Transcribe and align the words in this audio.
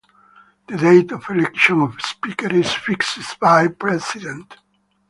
The 0.67 0.77
date 0.77 1.11
of 1.11 1.29
election 1.29 1.81
of 1.81 2.01
speaker 2.01 2.51
is 2.51 2.73
fixed 2.73 3.39
by 3.39 3.65
the 3.67 3.69
President. 3.69 4.57